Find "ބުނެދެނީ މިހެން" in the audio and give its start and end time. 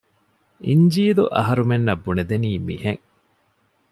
2.05-3.03